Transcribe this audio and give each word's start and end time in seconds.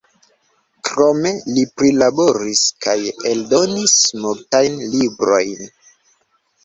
Krome 0.87 1.33
li 1.57 1.65
prilaboris 1.81 2.63
kaj 2.87 2.97
eldonis 3.33 3.97
multajn 4.25 4.81
librojn. 4.97 5.71